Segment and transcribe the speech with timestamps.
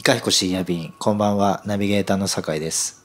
[0.00, 3.04] いかひこ深夜便こんばんはナビゲーターの酒井です。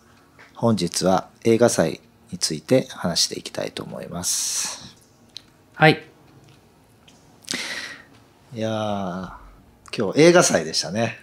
[0.53, 1.99] 本日は映画祭
[2.31, 4.95] について話していきたいと思います。
[5.73, 6.05] はい。
[8.53, 9.29] いやー
[9.93, 11.17] 今日映画祭でしたね、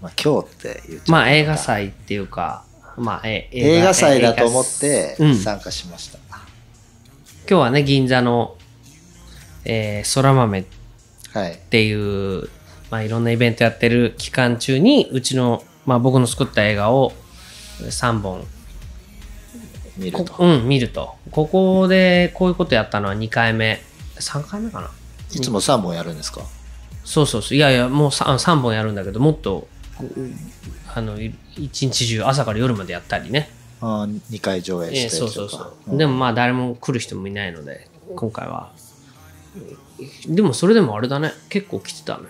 [0.00, 2.64] まあ、今日って言っまあ映画祭っていうか、
[2.96, 5.34] まあえ映画祭だと思ってうん。
[5.34, 6.38] 参加しました、今
[7.48, 8.56] 日はね、銀座の、
[9.64, 10.64] えー、空豆っ
[11.32, 11.58] はい。
[11.68, 12.48] ていう、
[12.94, 17.12] まあいろんなイベントやってる期間中に、うちの、まあ僕の作った映画を
[17.80, 18.46] 3本、
[19.96, 21.16] 見ることうん、見ると。
[21.32, 23.82] ここでこういうことやったのは2回目。
[24.20, 24.92] 3回目かな
[25.34, 26.42] いつも3本やるんですか？
[27.04, 27.56] そうそうそう。
[27.56, 29.66] いやいや、もう 3, 3本やるんだけど、もっと、
[30.94, 33.50] あの、い一日中、朝から夜までやったりね。
[33.80, 35.96] あ2回上映ええしてそうそうそとかう。
[35.96, 38.70] でもまあ誰も来る人もいないので、今回は。
[40.28, 41.32] でもそれでもあれだね。
[41.48, 42.28] 結構来てたね。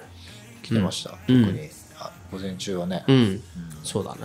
[0.65, 3.43] 来てました、うん特にあ午前中はね、うん。
[3.85, 4.23] そうだね。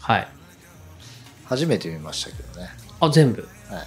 [0.00, 0.28] はい。
[1.46, 2.68] 初めて見ましたけどね、
[3.00, 3.48] あ、全部？
[3.70, 3.82] はい、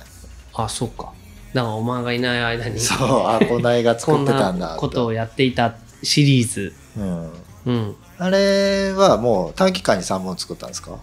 [0.55, 1.13] あ、そっか。
[1.53, 6.73] だからお前がいない間に、そうあこんな映画こ作っんてたんだ なことをやっていたシリーズ。
[6.97, 7.31] うん
[7.65, 7.95] うん。
[8.17, 10.97] あれはもう短期間に3本作ったんですか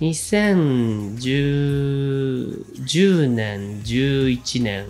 [0.00, 4.86] ？2010 10年、11年、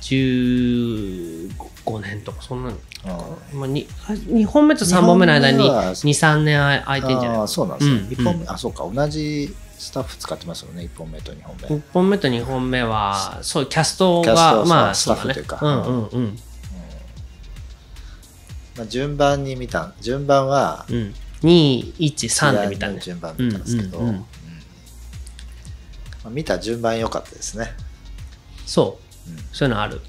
[0.00, 2.76] 15年とか、そんなの。
[3.04, 3.60] うん。
[3.60, 7.38] まあ、に2本目と3本目の間に二本目は23年あ空いてんじゃない？
[7.38, 8.12] ああそうなんですね、うん。
[8.12, 8.88] 一本目あそうか。
[8.92, 15.58] 同じスタッフ使ってますよね1本目と2本目、1本目と2本目はそうキャストがまあスタッフというか。
[15.60, 16.38] うんうんうん。
[18.76, 21.14] まあ、順番に見た順番はうん。
[21.42, 23.00] 213で見たね。
[23.00, 24.16] 順番見たんですけど、うんうんうん。
[24.16, 24.20] うん。
[24.20, 24.26] ま
[26.26, 27.72] あ、見た順番良かったですね。
[28.64, 29.38] そう、うん。
[29.52, 30.00] そういうのある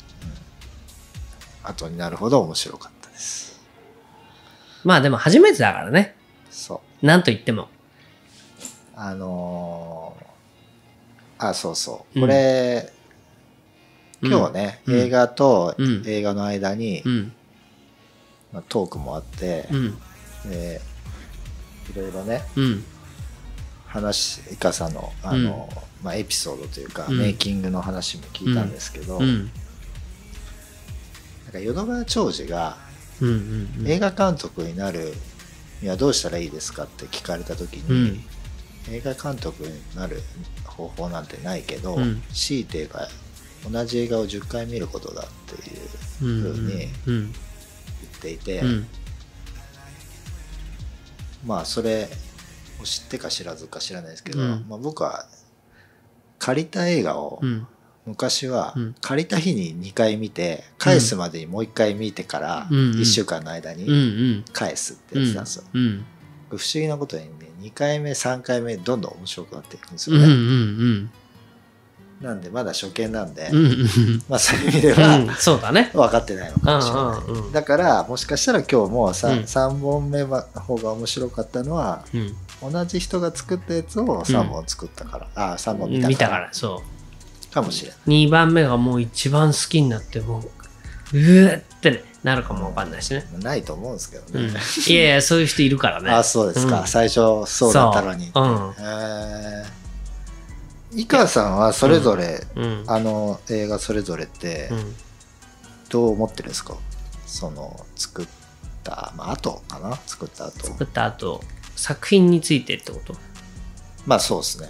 [1.64, 3.60] 後になるほど面白かったです。
[4.84, 6.16] まあでも初めてだからね。
[6.50, 7.06] そう。
[7.06, 7.70] なんと言っても。
[8.96, 10.24] あのー
[11.50, 12.20] あそうそう。
[12.20, 12.22] うん。
[12.22, 12.92] これ、
[14.22, 15.00] 今日ね、うん。
[15.00, 16.04] 映画とうん。
[16.06, 17.34] 映画の間に、うん。
[18.54, 20.00] まあ、トークもあって、うん。
[20.50, 20.82] で
[21.94, 22.84] いろいろねうん。
[23.88, 25.70] 話イカさんのあの、
[26.04, 27.20] まあ、エピソードというか、うん。
[27.20, 29.20] メイキングの話も聞いたんですけど、
[31.54, 32.78] か淀川長司が
[33.22, 33.36] うんうん
[33.82, 33.88] うん。
[33.88, 35.14] 映画監督になる
[35.82, 38.12] にはどうしたらいいですかって聞かれた時に、
[38.90, 38.94] うん。
[38.94, 40.22] 映画監督になる
[40.66, 42.22] 方法なんてないけど、うん。
[42.34, 43.08] 強いて言えば
[43.70, 47.32] 同じ映画を10回見ることだっていううんふうにうん。
[47.32, 47.34] 言
[48.18, 48.88] っていて、うん。
[51.46, 52.10] まあそれ
[52.82, 54.66] を知ってか知らずか知らないですけど、うん。
[54.68, 55.28] まあ、僕は
[56.40, 57.68] 借りた映画をうん
[58.06, 58.96] 昔はうん。
[59.02, 62.78] 借りた日に2回見て返すまでにもう1回見てからうん。
[62.78, 65.64] うん1週間の間にん返すってやってたんですよ。
[65.74, 66.06] うん。
[66.50, 67.30] 不思議なことにね
[67.62, 70.40] 2回目3回目どんどん面白くなっていくんですうんうんうよね。
[71.02, 71.12] ん。
[72.22, 75.28] なんでまだ初見なんで、うんうんまあそういう意味でうん。
[75.28, 75.90] はそうだね。
[75.94, 77.04] 分かってないのかもしれない。
[77.04, 77.52] うんうんうん。
[77.54, 79.48] だからもしかしたら今日も 3,、うん。
[79.48, 82.36] 三本目の方が面白かったのはうん。
[82.72, 86.10] 同じ人が作ったやつを3本作ったから、あ3本見たから。
[86.10, 86.93] 見たからそう
[87.54, 88.26] かもしれない。
[88.26, 94.60] 2番目がもう一番好きになってもううーってねなるかもわかんないしね、ないと思うんですけどうん、ね。
[94.88, 96.10] いやいやそういう人いるからね。
[96.16, 96.88] あそうですか、うん。
[96.88, 98.32] 最初そうだったのに。
[98.34, 98.46] そう。
[98.46, 98.74] うん。
[98.80, 102.84] えー、井川さんはそれぞれ、うん。
[102.88, 104.96] あの映画それぞれってうん。
[105.90, 106.76] どう思ってるんですか？
[107.28, 108.28] その作っ
[108.84, 110.00] た、まあ後かな？
[110.08, 110.66] 作った後。
[110.66, 111.44] 作った後
[111.76, 113.16] 作品についてってこと？
[114.06, 114.70] まあそうですね。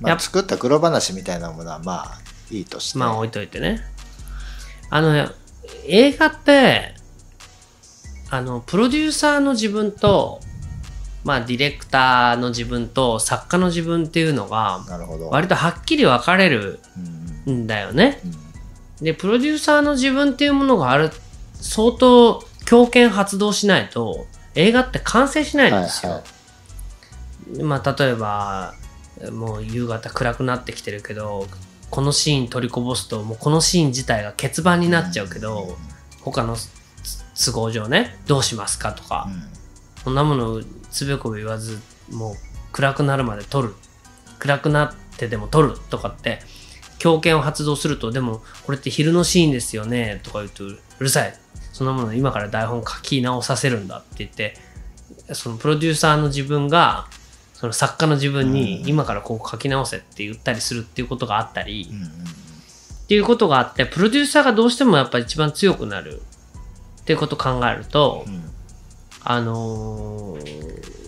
[0.00, 2.18] まあ、作った黒話みたいなものはまあ
[2.50, 2.98] いいとして。
[2.98, 3.80] まあ置いといてね。
[4.88, 5.28] あのね
[5.86, 6.94] 映画って
[8.30, 10.40] あのプロデューサーの自分と
[11.24, 15.28] まあディレクターの自分と作家の自分っていうのがなるほど。
[15.28, 16.80] 割とはっきり分かれる
[17.46, 18.20] うんんだよね。
[18.24, 18.40] うん
[19.00, 21.10] でプロデューサーの自分っていうものがある
[21.54, 26.22] 相当強権発動しないと映画って完成しないんですよ、は
[27.58, 27.62] い。
[27.62, 28.74] まあ例えば
[29.32, 31.46] もう夕方暗くなってきてるけど
[31.90, 35.76] このシーン取りこぼすともうこのシーン自体が欠番になっちゃうけど、
[36.22, 36.56] 他の
[37.34, 39.28] 都合上ねどうしますかとか、
[40.04, 41.80] そんなものつべこべ言わず
[42.10, 42.34] もう
[42.72, 43.74] 暗くなるまで撮る。
[44.38, 46.40] 暗くなってでも撮るとかって
[46.98, 51.34] 強権を発動するとでもこれって昼のシーンですよねとか言うとうるさい。
[51.72, 54.54] そんなもの今から台本書き直させるんだって言って
[55.32, 57.06] そのプロデューサーの自分が
[57.60, 61.90] その作家の自分に今からこう書き直せって言ったりするっていうことがあったり、
[63.04, 66.22] っていうことがあって、プロデューサーがどうしてもやっぱり一番強くなる
[67.02, 68.42] っていうことを考えると、うん
[69.22, 71.00] あのー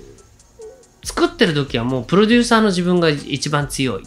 [1.04, 4.04] 作ってる時はもうプロデューサーの自分が一番強い。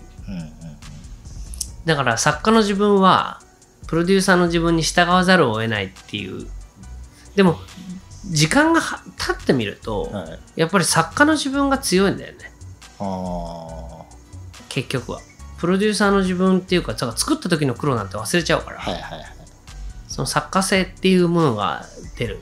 [1.86, 3.42] だから作家の自分は、
[3.88, 6.48] プロデューサーの自分に従わざるを得ないっていう。
[7.36, 7.60] でも、
[8.28, 12.52] 時間がは経ってみると、はいやっぱり作家の自分が強いんだよね。
[13.00, 14.04] あ
[14.70, 15.20] 結局は。
[15.58, 18.78] プロデューサーの自分っていうか、だから作った時の苦労なんて忘れちゃうから。
[18.78, 19.36] あはいはいはい
[20.08, 21.84] その作家性っていうものが
[22.18, 22.40] 出る。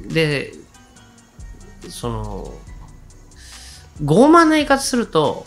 [0.00, 0.52] で、
[1.88, 2.54] その、
[4.02, 5.46] 傲慢な言い方すると、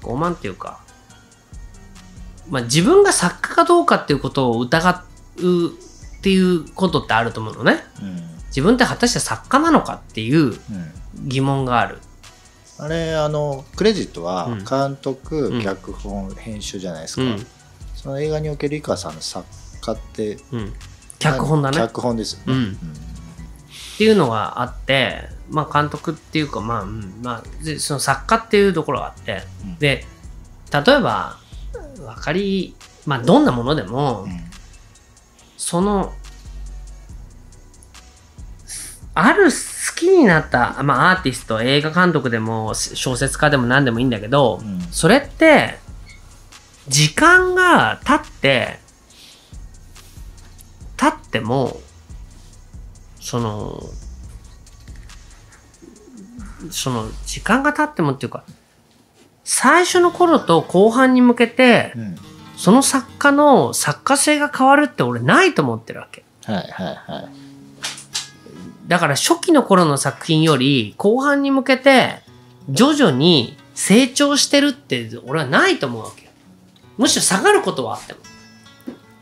[0.00, 0.80] 傲慢っていうか、
[2.50, 5.04] まあ自分が作家かどうかっていうことを疑
[5.36, 7.84] うっていうことってあると思うのね。
[8.00, 10.58] うん自分って果たして作家なのかっていううん。
[11.28, 11.98] 疑問がある。
[12.78, 14.64] あれあのクレジットはうん。
[14.64, 15.62] 監督、うん。
[15.62, 17.46] 脚本編集じゃないですか、うん。
[17.94, 19.46] その映画における井川さんの作
[19.80, 20.72] 家ってうん。
[21.18, 21.78] 脚本だね。
[21.78, 22.72] 脚本ですよね、うん。
[22.72, 27.20] っていうのがあって、まあ監督っていうか、まあ、うん。
[27.22, 29.78] まあ、でその作家っていうところがあって、うん。
[29.78, 30.04] で、
[30.72, 31.38] 例えば、
[32.04, 32.74] わかり、
[33.06, 34.30] まあどんなものでも、うん。
[35.56, 36.12] その、
[39.14, 44.80] ある好きになった、まあアーティスト、映画監督でも小説家でも何でもいいんだけど、うん。
[44.90, 45.78] それって、
[46.88, 48.78] 時間が経って、
[50.96, 51.78] 経っても、
[53.20, 53.82] その、
[56.70, 58.44] その、時間が経ってもっていうか、
[59.44, 62.16] 最初の頃と後半に向けてう、ん。
[62.56, 66.24] その作家の作家性が変わるって俺ないと思ってるわけ。
[66.44, 67.51] はいはいはい
[68.92, 72.20] だから初期の頃の作品より後半に向けて
[72.68, 76.30] 徐々に成長してるって俺はないと思うわけよ。
[76.98, 78.18] むしろ下がることはあっても。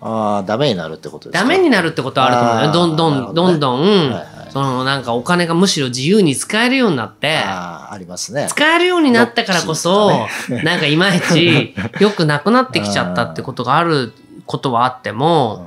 [0.00, 1.48] ああダメになるってことですか？
[1.48, 2.30] ダメになるってことはあ
[2.66, 2.96] ると思うよ。
[2.96, 4.50] どんどん、どんどん、はいはい。
[4.50, 8.48] そのなんかお金がむしろ自由に使えるようになって、ああありますね。
[8.50, 10.26] 使えるようになったからこそ、
[10.64, 14.12] なんかいまいち 良くなくなってきちゃったってことがある
[14.46, 15.64] ことはあっても、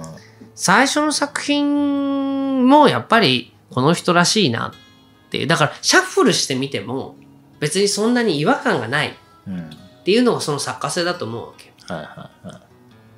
[0.55, 5.47] 最初の作品もやっぱりこの人らしいなっていう。
[5.47, 7.15] だからシャッフルしてみても
[7.59, 11.73] 別にそんなに違和感がないっていうのがその作家性だと思うわけ。
[11.91, 12.61] はいはいはい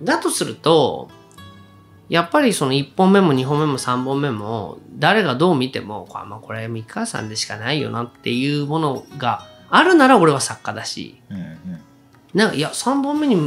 [0.01, 1.09] だとすると、
[2.09, 11.55] やっぱりその1本目も2本目も3本目も誰がどう見ても、あまあこれ三川さんでしかないよなっていうものがあるなら俺は作家だし、うんうん
[12.33, 13.37] なんかいや3本目に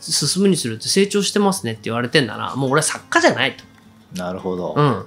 [0.00, 3.64] 進むにすると成長してますねって言われてんならもう俺は作家じゃないと。
[4.14, 5.06] なるほど、うん。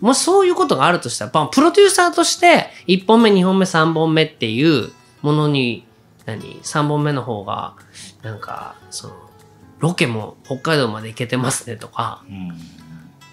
[0.00, 4.90] もしそういうことがあるとしたら、まあプロデューサーとして、1本目、2本目、3本目っていう
[5.22, 5.86] ものに、
[6.26, 7.74] 何 ?3 本目の方が、
[8.22, 9.14] なんか、その、
[9.78, 12.58] ロケも北海道まで行けてますねとか、うん。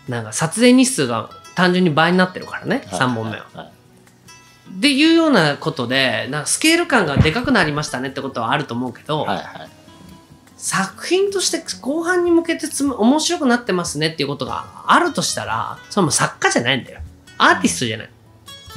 [0.07, 3.45] なんか撮影日数が単純に倍になってるからね、3本目は。
[3.45, 3.57] はい。
[3.57, 3.71] はい。
[4.77, 9.76] っていうようなことで、なんかスケール感がでかくなりましたねってことはあると思うけど、はいはい
[10.57, 17.01] 作品として後半に向けてつむ面白くなってますねっていうことがあるとしたら、それはもう作家じゃないんだよ。
[17.37, 18.09] アーティストじゃない。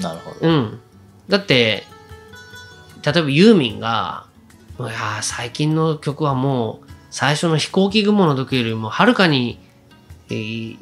[0.01, 0.81] なるほど、うん。
[1.29, 1.85] だって、
[3.05, 4.27] 例えばユーミンが、
[4.79, 9.59] いやー最近の曲はもう最初の飛行機雲の時よりもはるかに、
[10.29, 10.79] えー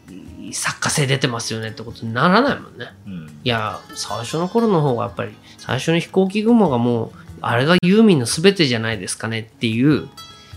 [0.53, 2.87] 作家性出てますよねってことにならないもんね。
[3.07, 10.09] うんいや、最初の頃の方がやっぱり、最初の飛行機雲がもう、あれがユーミンの全てじゃないですかねっていう、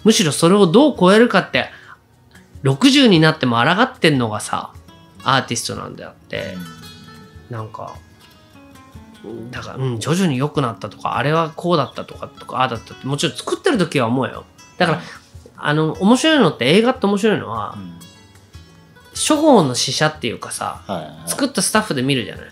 [0.04, 1.70] むしろそれをどう超えるかって、
[2.64, 4.74] 60になっても抗ってんのがさ、
[5.24, 6.56] アーティストなんであって、
[7.50, 7.96] なんか、
[9.24, 14.46] うんだから、うん、徐々に良くなったとか、あれはこうだったとか、とか、ああだったって、もちろん作ってる時は思うよ。
[14.78, 15.02] だから、
[15.58, 18.02] あの、面白いのって映画って面白いのはう、ん
[19.14, 22.46] 初号の試写っていうかさ、はいはい作ったスタッフで見るじゃない。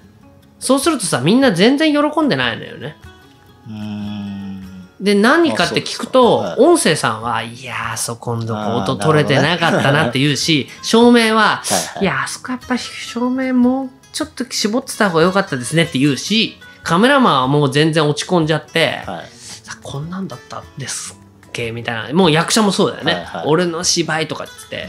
[0.60, 2.98] そうするとさ、みんな全然喜んでないのよね。
[5.00, 19.02] で、何かって聞くと、音声さんは、いやー、そこんとこ音取れてなかったなって言うし、照明は、はいや、あそこやっぱり照明もうちょっと絞ってた方が良かったですねって言うし、カメラマンはもう全然落ち込んじゃって、
[19.84, 22.14] こんなんだったんですっけみたいな。
[22.14, 23.14] もう役者もそうだよね。
[23.14, 23.44] はいはい。
[23.48, 24.88] 俺の芝居とかっつって。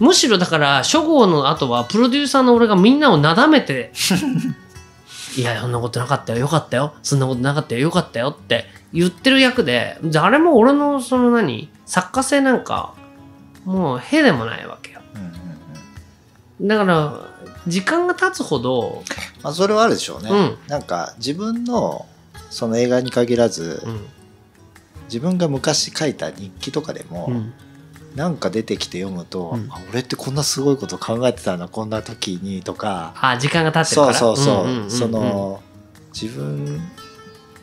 [0.00, 3.92] むしろだから、初号の後は、プロデューサーの俺がみんなをなだめて、
[5.36, 12.94] いや、そんなことなかったよ、よかったよ、そんなことなかったよ、よかったよって言ってる役で、誰も俺のその何、作家性なんか、
[13.64, 15.00] もう、へでもないわけよ。
[16.60, 17.32] だから、
[17.66, 19.02] 時間が経つほど、
[19.42, 20.58] まあそれはあるでしょうね、うん。
[20.68, 22.06] なんか自分の
[22.50, 24.06] その映画に限らず、うん、
[25.04, 27.54] 自分が昔書いた日記とかでも、うん、
[28.14, 29.68] なんか出てきて読むと、うん。
[29.70, 33.14] あ俺ってこんなすごいこと考えてたんだこんな時にとか。
[33.20, 34.90] あ時間が経ってそうそうそう,、んんんん。
[34.90, 35.62] その
[36.12, 36.78] 自分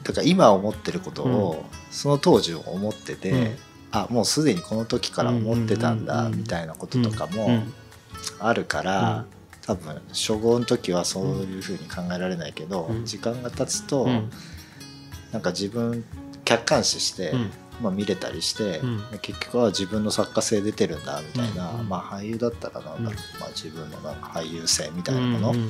[0.04, 3.58] だから今思ってることを、その当時思ってて、うん。
[3.92, 6.34] あもうすでにこの時から思ってたんだ、うんうんうん。
[6.34, 7.74] うんみたいなこととかもうん
[8.40, 9.26] あるから、
[9.62, 13.06] 多分初号の時はそういうふうに考えられないけど、うん。
[13.06, 14.32] 時間が経つと、うん。
[15.32, 16.04] なんか自分
[16.44, 17.52] 客観視して、うん
[17.82, 19.04] まあ、見れたりして、うん。
[19.22, 23.16] 結局は自分の作家性出てるんだみたいな、うんまあ俳優だったらなんだろう、うん。
[23.40, 25.66] まあ、自分のなんか俳優性みたいなものうんうんう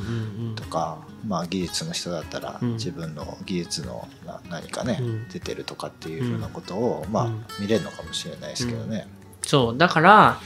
[0.52, 2.74] んとか、まあ、技術の人だったらうん。
[2.74, 5.28] 自分の技術のな何かね、うん。
[5.30, 7.46] 出てるとかっていうふうなことを、まあうん。
[7.60, 9.08] 見れるのかもしれないですけどね。
[9.44, 9.78] そう。
[9.78, 10.40] だから、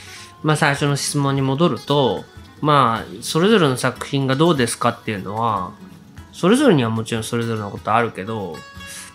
[0.44, 2.24] まあ、最初の質問に戻ると
[2.62, 5.72] まあそれぞれの作品がどうですかっていうのは
[6.32, 8.56] それぞれにはもちろんそれぞれのことあるけど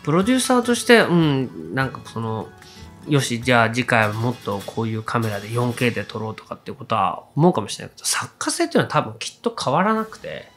[0.02, 2.48] プロデューサーとしてうんなんかその
[3.08, 10.48] よしじゃあ次回はもっとこういうカメラで 4K で撮ろうとかっていうことは思うかもしれないけど作家性っていうのは多分きっと変わらなくて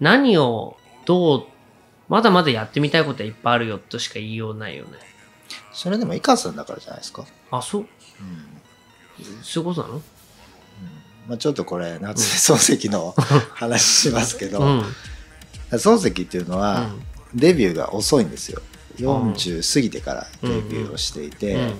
[0.00, 1.46] 何をどう
[2.08, 4.90] まだまだやってみたいことはいっぱいあるよとしか言いようないよね。
[5.72, 7.24] それでもイカさんだからじゃないですか。
[7.50, 7.82] あそう？
[7.82, 7.88] うん。
[9.42, 10.02] そういうことなの？
[11.28, 13.14] まあ、ちょっとこれ夏目漱石の
[13.54, 14.82] 話しますけど、うん。
[15.70, 17.02] 漱石っていうのは、うん
[17.34, 18.60] デビューが遅いんですよ。
[18.96, 21.74] 40過ぎてからデビューをしていて、うん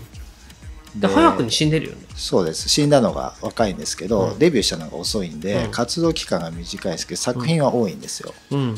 [0.96, 2.06] で早くに死んでるよね。
[2.16, 2.68] そうです。
[2.68, 4.38] 死んだのが若いんですけど、うん。
[4.38, 5.70] デビューしたのが遅いんで、うん。
[5.70, 8.74] 活動期間が短いですけど作品は多いんですよ、うん。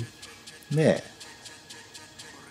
[0.70, 1.02] で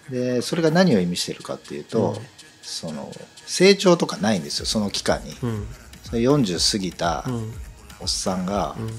[0.09, 2.21] でそれが何を意味してるかっていうと、うん。
[2.61, 3.11] その
[3.45, 5.67] 成長とかないんですよその期間に、うん。
[6.03, 7.53] それ40過ぎたうん。
[7.99, 8.89] おっさんがうん。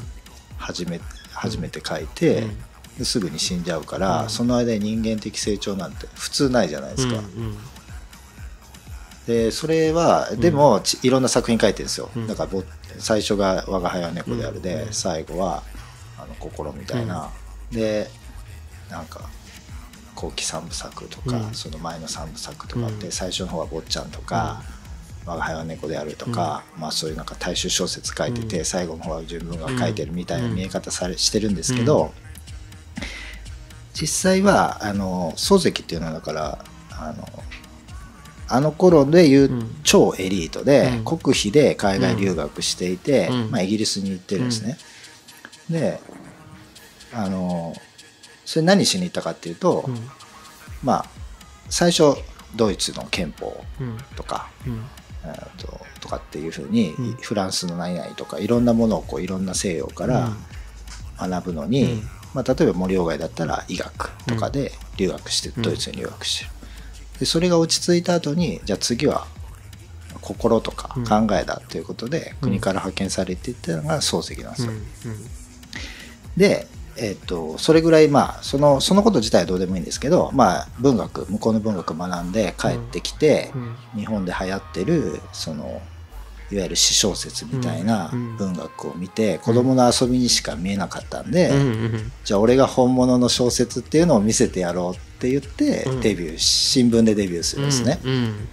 [0.58, 1.00] 初め
[1.32, 2.64] 初めて書いて、うん
[3.00, 4.28] ですぐに死んじゃうから、うん。
[4.28, 7.56] その間に人間的成長なんて普通ないじゃないですか、うん
[9.26, 12.26] でそれはでも、ちいろんな作品書いてるんですよ、うん。
[12.26, 12.64] だからぼ
[12.98, 14.92] 最初が「我が輩は猫であるで」うん。
[14.92, 15.62] 最後は
[16.18, 17.30] 「あの心」みたいな、
[17.70, 18.10] で
[18.90, 19.20] なんか
[20.16, 21.54] 後期三部作とか、うん。
[21.54, 23.12] その前の三部作とかって、うん。
[23.12, 24.62] 最初の方は「坊ちゃん」とか
[25.24, 28.64] 「我が輩は猫である」とか、まあ、そういうなんか大衆小説書いてて、うん。
[28.64, 32.12] 最後の方は自分が書いてるみたいな見え方されしてるんですけど、
[34.00, 37.28] 実際はあの漱石っていうのはだからあの
[38.52, 39.80] あの頃でいううん。
[39.84, 41.04] 超エリートで、うん。
[41.04, 43.50] 国費で海外留学していて、うん。
[43.52, 44.76] まあ、イギリスに行ってるんですね。
[45.70, 46.00] で
[47.12, 47.74] あの
[48.44, 49.96] それ何しに行ったかっていうと、うん。
[50.82, 51.04] まあ
[51.68, 52.16] 最初
[52.56, 53.98] ドイツの憲法うん。
[54.16, 54.50] とか、
[55.56, 57.12] ととかっていうふうに、うん。
[57.20, 60.30] フランスの何々とかいろんなものをこういろんな西洋から
[61.18, 66.50] 学ぶのに、うんまあ、例えば森鴎外だったら医学とかで留学して、うんドイツに留学してる。
[67.20, 69.26] でそれが落ち着いた後にじゃあ次は
[70.20, 71.04] 心とかうん。
[71.04, 74.80] 考えだということで、うん国から派遣されていったのが漱石なんですよ、うん。
[76.36, 84.00] で、えっとそれぐらいまあそのそのこと自体はどうでもいいんですけど、まあ、文学向こうの文学学んで帰ってきて、うん。
[84.00, 85.82] 日本で流行ってるその
[86.52, 91.56] いわゆる詩小説みたいなうん文学を見て、子供の遊びにしか見えなかったんで、うん。
[91.56, 92.12] うん。
[92.24, 98.48] じゃあ俺が本物の小説っていうのを見せてやろうって言ってうんデビュー、新聞でデビューするんですね、うん。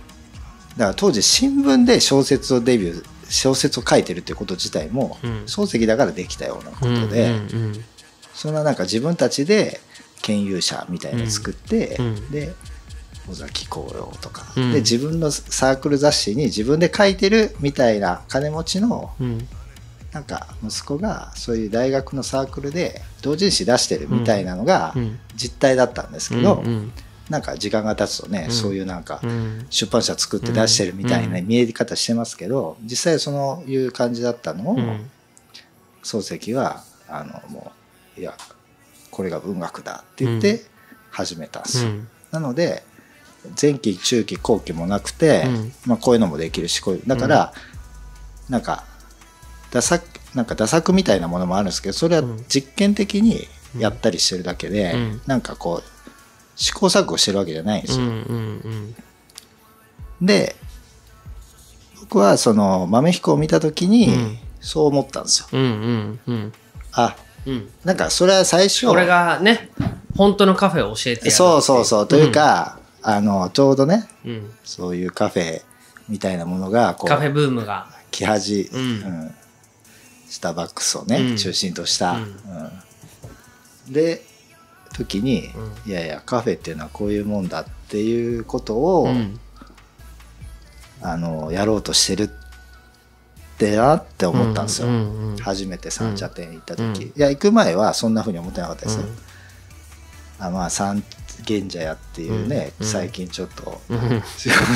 [0.78, 7.02] だから当時新聞で小説をデビュー小説を書いてるっていうこと自体も、うん漱石だからできたようなこうん。
[7.02, 7.84] とで、うん。
[8.34, 9.82] そんななんか自分たちで
[10.22, 12.54] 研究者みたいなの作って、うんで
[13.30, 19.48] 尾崎紅葉とか、うんで自分のサークル雑誌に自分で書いてるみたいな金持ちのうん。
[20.14, 25.20] なんか息子がそういう大学のサークルで同人誌出してるみたいなのがうん。
[25.36, 26.92] 実態だったんですけど、うん。
[27.30, 29.68] なんか時間が経つとね、うんそういうなんかうん。
[29.70, 35.10] 出版社作って出してるみたいなうん見え方してますけど実際そのいう感じだったのを、うん。
[36.04, 37.72] 漱石はあのも
[38.18, 38.36] ういや
[39.12, 40.62] これが文学だって言って
[41.12, 41.92] 始めたんですよ。
[42.32, 42.84] なので
[43.60, 47.54] 前期中期後期もなくて、うんまあ、こういうのもできるしこういうだから、
[48.50, 48.84] なんか
[49.72, 50.00] ダサ
[50.34, 55.90] なんかダ作みたいなものもあるんですけどそれはうん実験的にやったりしてるだけで、うんなんかこう
[56.56, 58.08] 試行錯誤してるわけじゃないんですうん。
[58.08, 58.12] よ。
[58.12, 58.96] うん。
[60.22, 60.56] で
[62.00, 65.48] 僕はその豆彦を見た時にうんそう思ったんですよ。
[65.52, 65.62] うん。
[65.62, 66.20] うん。
[66.28, 66.54] うん。
[66.92, 67.70] あうん。
[67.86, 69.70] なんかそれは最初俺がね、
[70.16, 71.32] 本当のカフェを教えてやる。
[71.32, 72.77] そうそうそうというか、
[73.10, 74.52] あのちょうどねうん。
[74.66, 75.62] そういうカフェ
[76.10, 77.88] みたいなものがカフェブームが。
[78.12, 78.82] 来始、うん。
[78.82, 78.84] う
[79.28, 79.36] ん
[80.28, 81.38] スターバックスをね、うん。
[81.38, 82.18] 中心とした、
[83.90, 84.22] で
[84.92, 85.50] 時に、
[85.86, 89.40] いやいやカフェっていうのはこういうもんだっていうことを、うん。
[91.02, 92.30] あのやろうとしてるっ
[93.58, 94.90] てなって思ったんですよ、
[95.42, 97.08] 初めて三茶店行った時、うん。
[97.08, 99.00] いや行く前はそんな風に思ってなかったです
[100.40, 101.02] あまあ三
[101.44, 104.24] 軒茶屋っていうね、うん最近ちょっとうん。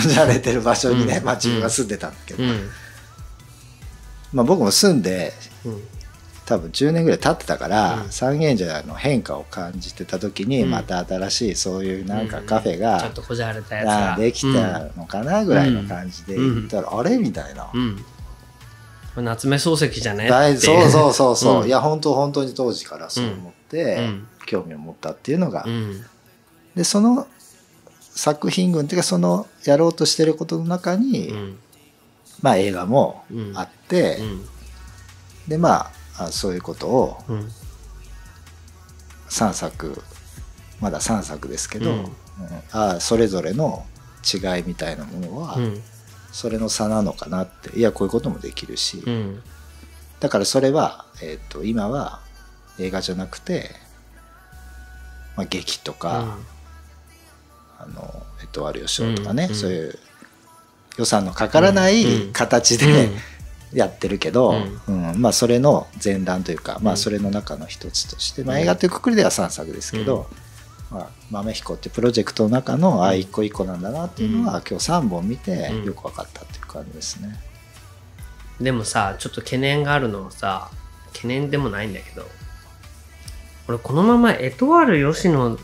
[0.10, 1.26] じゃれてる場所にね、うん。
[1.26, 2.70] まあ自分が住んでたんだけど、うん。
[4.34, 5.34] まあ僕も住んで
[5.66, 5.82] うん。
[6.44, 8.10] 多分10年ぐらい経ってたから、うん。
[8.10, 10.72] 三軒茶屋の変化を感じてた時に、うん。
[10.72, 17.18] また新しいそういうなんかカフェが、ちょっとこじゃれたやつできたのかなぐらいの感じで行ったら、あれ？
[17.18, 17.72] みたいな、
[19.16, 20.62] 夏目漱石じゃね大って。
[20.62, 21.68] そうそうそうそう、うん。
[21.68, 24.28] いや本当本当に当時からそう思って、うん。
[24.46, 26.04] 興味を持ったっていうのが、うん
[26.76, 27.28] でその
[28.00, 31.60] 作品群っていうかそのやろうとしてることの中に、うん。
[32.42, 33.52] まあ映画もうん。
[33.56, 34.46] あって、うん。
[35.48, 37.50] でまああそういうことをうん。
[39.30, 40.02] 3作
[40.82, 41.98] まだ3作ですけど、うん。
[41.98, 42.10] うん。
[42.72, 43.86] あそれぞれの
[44.24, 45.82] 違いみたいなものは、うん。
[46.32, 49.44] それの差なのかなっていやこういうこともできるし、うん。
[50.20, 52.22] だからそれは、えー、と今は
[52.80, 53.72] 映画じゃなくて、
[55.36, 56.38] まあ、劇とか、
[57.84, 60.00] あのエトワール吉尾とかね、うんそういう
[60.98, 63.10] 予算のかからなうんい形で、
[63.74, 64.54] やってるけど、
[64.88, 65.22] ううん。
[65.22, 66.98] まあ、それの前段というか、まあ、うん。
[66.98, 68.62] それの中の一つとして、まあ、うん。
[68.64, 70.28] 映画というくくりでは3作ですけど、
[70.92, 74.64] まあ、豆彦ってプロジェクトの中のああ一個一個なんだなっていうのは、うん。
[74.70, 75.86] 今日3本見てうん。
[75.86, 77.40] よく分かったっていう感じですね。
[78.62, 80.70] でもさちょっと懸念があるのはさ
[81.14, 82.26] 懸念でもないんだけど
[83.68, 85.62] 俺このままエトワール吉野で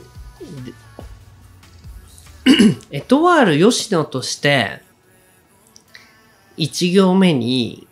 [2.91, 4.81] エトワール吉野として
[6.57, 7.87] 1行目に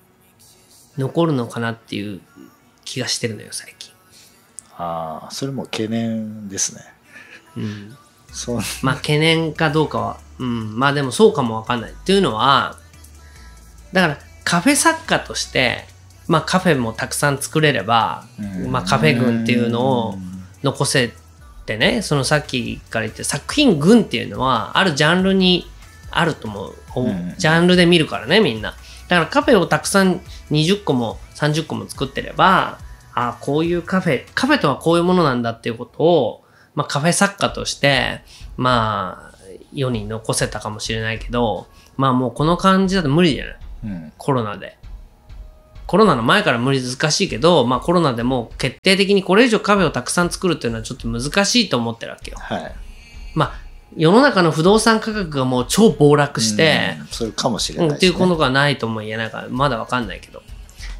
[0.97, 2.21] 残るのかなっていう
[2.83, 3.91] 気がしてるのよ最近、
[4.77, 6.81] ああそれも懸念ですね。
[7.57, 7.97] うん、
[8.31, 8.59] そう。
[8.81, 11.91] まあ懸念かどうかは、うん、まあでもそうかもわかんない。
[11.91, 12.77] っていうのは、
[13.93, 15.85] だからカフェ作家として、
[16.27, 18.71] まあカフェもたくさん作れれば、うん。
[18.71, 20.15] まあカフェ群っていうのを
[20.63, 21.13] 残せ
[21.65, 25.65] てね、そのさっきから言って作品群っていうのはあるジャンルに
[26.11, 26.75] あると思う。
[26.97, 28.71] うんジャンルで見るからね、みんな。
[29.07, 32.79] だからカフェをたくさん20個も30個も作ってれば、
[33.13, 38.21] あこういうカフェ、カフェとはこういうものなんだっていうことを、まあカフェ作家として、
[38.57, 39.37] まあ
[39.73, 43.57] 世に残せたかもしれないけど、まあもうこの感じだと無理じゃない？
[43.83, 44.77] うんコロナで。
[45.87, 52.37] コロナの前から無理難しいけど、まあコロナでもう決定的にこれ以上カフェをたくさん作るっていうのはちょっと難しいと思ってるわけよ。
[52.39, 52.75] はい、
[53.33, 57.97] まあ世の中の不動産価格がもう超暴落して、うんそれかもしれうん、ないね。
[57.97, 60.41] っていうことがないとも言えないから、まだわかんないけど。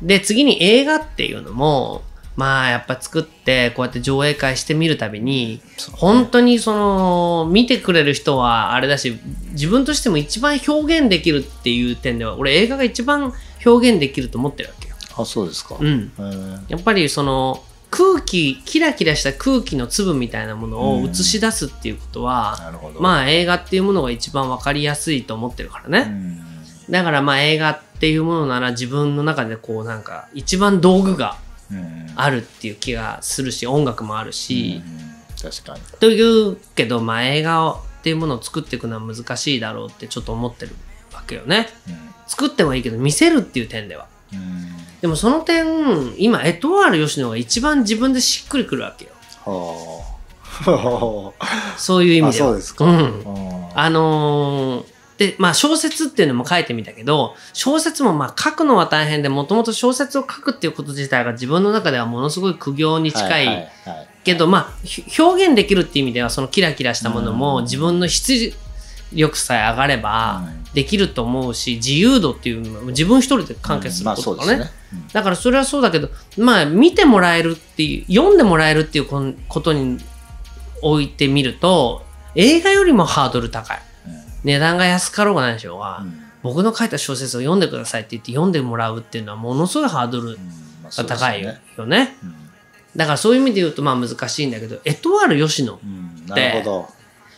[0.01, 2.03] で、次に映画っていうのも、
[2.35, 5.61] まあやっぱ作って、こうやって上映会してみるたびに、
[5.93, 9.17] 本当にその、見てくれる人はあれだし、
[9.51, 13.33] 自分としても一番表現できるっていう点では、俺映画が一番
[13.65, 14.95] 表現できると思ってるわけよ。
[15.17, 15.78] あそうですか。
[15.80, 16.12] うん。
[16.67, 23.01] やっぱりその、空気、キラキラした空気の粒みたいなものを映し出すっていうことは、なるほど。
[23.01, 26.08] まあ映画っていうものが一番わかりやすいと思ってるからね。
[26.10, 26.45] うん
[26.89, 31.38] だからまあ映画っていうものなら自分の中でこうなんか一番道具が
[31.71, 35.82] うんあるっていう気がするし音楽もあるし、うん確かに。
[35.99, 40.75] というけどまあ映画っていうものを作っていくのは難しいだろうってちょっと思ってる
[41.13, 41.67] わけよね。
[42.27, 44.07] 作ってもいいけど見せるっていう点では。
[45.01, 49.11] でもその点今エトワール吉野が一番自分でしっくりくるわけよ。
[49.45, 51.77] はあ。
[51.77, 52.49] そういう意味では。
[52.49, 52.85] あそうですか。
[52.85, 63.45] うんうんあのーで、まあ小説っていうのも書いてみたけど、小説もまあ書くのは大変で、もともと小説を書くっていうこと自体が自分の中ではものすごい苦行に近い。
[63.47, 63.69] ははい
[64.25, 68.53] けど、まあひ表現できるっていう意味では、そのキラキラしたものもうん自分の出
[69.15, 74.60] 力さえ上がればうんできると思うし、自由度っていうのも自分一人で完結するまあこととかね。
[74.60, 74.71] ね。
[74.93, 79.99] うんだからそれはそうだけど、まあ見てもらえるっていう、読んでもらえるっていうことに
[80.82, 82.04] おいてみると、
[82.36, 83.82] 映画よりもハードル高い。
[84.43, 90.38] 値段が安かろうがないでしょうが、うん僕の書いた小説を読んでくださいって言って読んでもらうっていうのはものすごいハードル
[90.95, 92.15] が高いよね
[92.95, 95.73] だからそういう意味で言うとまあ難しいんだけど、エトワール吉野。
[95.73, 96.89] うんなるほど。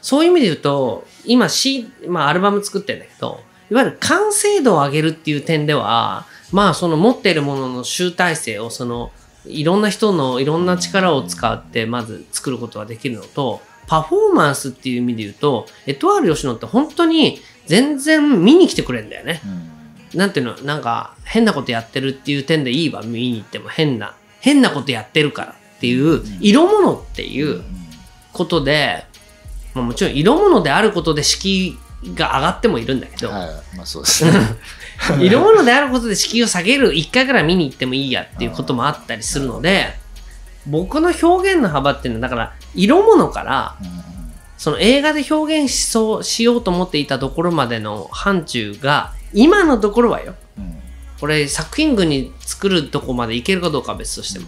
[0.07, 9.11] そういう意味で言うと、今 C、まあアルバム作ってるんだけど、いわゆる完成度を上げるっていう点では、まあその持っているものの集大成をその、
[9.45, 19.41] いろんな人のいろんな力を使ってまず作ることができるのと、パフォーマンスっていう意味で言うと、エトワール吉野って本当に全然見に来てくれるんだよね。
[20.13, 20.17] うん。
[20.17, 27.61] なんていうの、なんか変なことやってるっていう点でいいわ、見に行っても変な、変なことやってるからっていう、色物っていう
[28.31, 29.03] ことで、
[29.77, 31.67] まあ、もちろん色物であることで敷
[32.03, 33.77] 居が上がってもいるんだけど、はい。
[33.77, 34.31] まあそうですね。
[35.21, 39.95] 色物であることで敷居を下げる1回ぐらい見に行ってもいいやっていうこともあったりするので
[40.65, 43.75] 僕の表現の幅っていうのはだから色物から
[44.57, 50.33] その映画で表現しそうしようと思っていたところまでの範疇が今のところはよ。
[51.19, 54.47] これ作品群に作るとこまでいけるかどうかは別としても。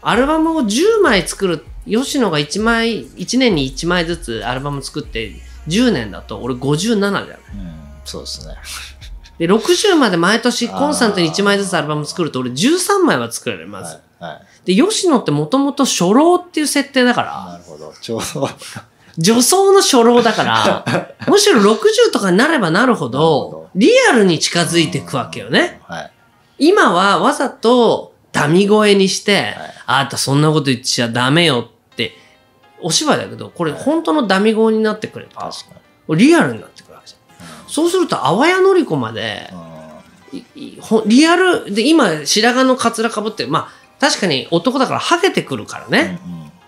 [0.00, 5.32] アルバムを10枚作る吉野が1枚1年に1枚ずつアルバム作って
[5.68, 7.38] 10年だと俺57じゃん、
[8.04, 8.54] そうですね。
[9.38, 17.44] で60まで毎年コンスタントに1枚ずつアルバム作ると俺13枚は作れるまず、はいはい、で吉野ってもともと初老っていう設定だから。
[17.52, 17.92] なるほど。
[18.00, 18.48] ちょうど
[19.16, 20.84] 女装の初老だから、
[21.28, 25.80] むしろ60とかになればなるほど、リアルに近づいていくわけよね。
[25.86, 26.10] はい。
[26.58, 29.74] 今はわざとダミ声にして、はい。
[29.86, 31.73] あんたそんなこと言っちゃダメよって、
[32.80, 35.50] お芝居だけど、これ本当のダミ声になってくれば、
[36.14, 37.68] リアルになってくるわけじゃん。
[37.68, 39.50] そうすると、淡谷のり子まで、
[41.06, 46.20] リアル、で、今、白髪のカツラかぶって、まあ、確かに男だからハゲてくるからね。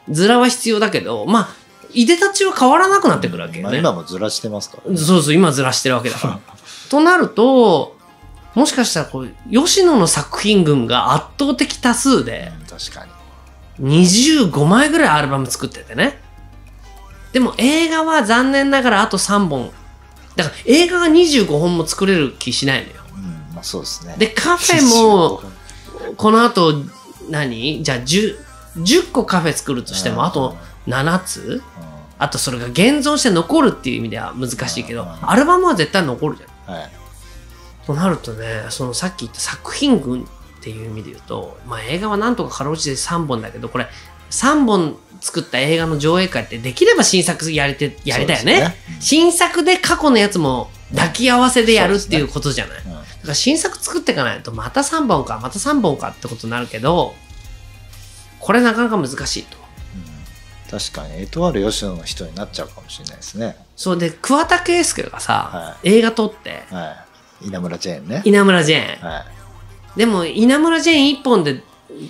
[0.09, 1.49] ズラは必要だけど、まあ、
[1.92, 3.79] いでたちは変わらなくなってくるわけよまあ、ね。
[3.79, 4.97] 今もずらしてますからね。
[4.97, 6.40] そうそう、今ずらしてるわけだから。
[6.88, 7.97] となると、
[8.55, 13.15] もしかしたらこう、吉野の作品群が圧倒的多数で、うん確かに
[13.81, 16.19] 25枚ぐらいアルバム作っててね。
[17.33, 19.71] でも映画は残念ながらあと3本。
[20.37, 22.95] だから映画が25本も作れる気しないのよ。
[23.15, 25.43] うんまあそうですねで、カフェも、
[26.17, 26.85] この後、
[27.31, 27.83] 何？
[27.83, 28.39] じゃあ10、
[28.77, 31.62] 10個カフェ作るとしても、あと7つ？
[32.19, 36.75] あとそれが現存して残るっていう意味では難しいけど、うんアルバムは絶対残るじゃん。
[36.75, 36.91] はい
[37.87, 40.27] となるとね、そのさっき言った作品群
[40.66, 43.87] っていう意味で言うと、まあ映画はなんとかかろうじて3本だけど、これ
[44.31, 48.61] 3本作った映画の上映会ってできれば新作やりて、やりたいよね。
[48.61, 52.83] ね新作で過去のやつも抱き合わせでやるっていうことじゃない。
[52.85, 52.92] うん。
[52.94, 57.14] だから新作作っていかないと、また3本か、また3本かってことになるけど、
[58.40, 59.57] これなかなか難しいと。
[60.68, 60.81] うん。
[60.81, 61.22] 確かに。
[61.22, 63.57] エトワール吉野の人になっちゃうかもしれないですね。
[63.76, 63.98] そう。
[63.98, 66.96] で、桑田佳祐がさ、は映画撮って、は
[67.42, 67.46] い。
[67.46, 68.22] 稲村ジェーンね。
[68.24, 69.09] 稲村ジェーン。
[69.09, 69.36] はい
[69.96, 71.62] でも、稲村ジェーン一本で、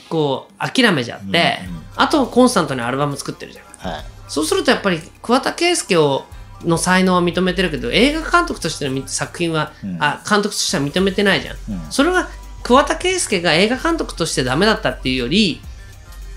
[0.08, 1.82] こう、諦めちゃって、うんうん。
[1.96, 3.92] あとコンスタントにアルバム作ってるじゃん。
[3.92, 4.04] はい。
[4.28, 6.24] そうするとやっぱり桑田佳祐を
[6.64, 9.98] の才能は認めてるけど、映画監督としての作品は、うん。
[10.02, 11.56] あ、監督としては認めてないじゃん。
[11.70, 11.80] うん。
[11.90, 12.28] それは
[12.62, 15.60] 桑田佳祐が映画監督としてダメだったっていうより、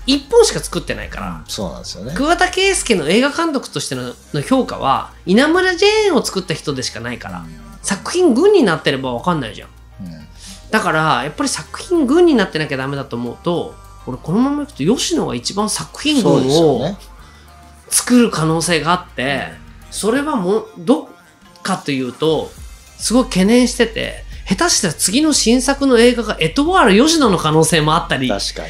[0.06, 2.14] 一本しか作ってないから、そうなんですよね。
[2.14, 7.44] 桑田佳祐の映画監督としてのの評価は、稲村ジェーンを作った人でしかないから、
[7.82, 9.68] 作品群になってればわかんないじゃん。
[10.70, 13.74] うんだから、やっぱり作品群になってなきゃダメだと思うと、
[14.06, 16.96] 俺このままいくと吉野が一番作品群を
[17.88, 19.48] 作る可能性があって、
[19.90, 21.08] それはもう、どっ
[21.62, 22.50] かというと、
[22.98, 28.28] すごい懸念してて、下手したら次の新作の映画がエトワール吉野の可能性もあったり、